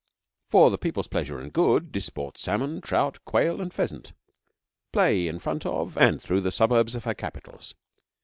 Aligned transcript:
For 0.49 0.71
the 0.71 0.79
people's 0.79 1.07
pleasure 1.07 1.39
and 1.39 1.53
good 1.53 1.91
disport 1.91 2.39
salmon, 2.39 2.81
trout, 2.81 3.23
quail, 3.23 3.61
and 3.61 3.71
pheasant 3.71 4.13
play 4.91 5.27
in 5.27 5.37
front 5.37 5.63
of 5.63 5.95
and 5.95 6.19
through 6.19 6.41
the 6.41 6.49
suburbs 6.49 6.95
of 6.95 7.03
her 7.03 7.13
capitals. 7.13 7.75